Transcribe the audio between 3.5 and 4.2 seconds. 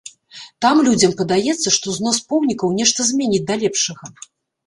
да лепшага.